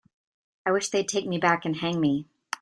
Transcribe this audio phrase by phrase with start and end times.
[0.65, 2.25] I wish they'd take me back and hang me.